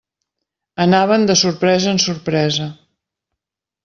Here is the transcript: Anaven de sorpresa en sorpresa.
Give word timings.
Anaven 0.85 1.27
de 1.31 1.35
sorpresa 1.41 1.91
en 1.91 2.01
sorpresa. 2.07 2.67